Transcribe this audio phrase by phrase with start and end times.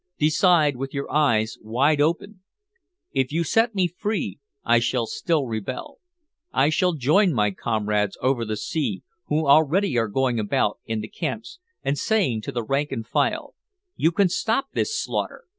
[0.17, 2.41] Decide with your eyes wide open.
[3.11, 5.99] If you set me free I shall still rebel.
[6.51, 11.07] I shall join my comrades over the sea who already are going about in the
[11.07, 13.53] camps and saying to the rank and file
[13.95, 15.43] 'You can stop this slaughter!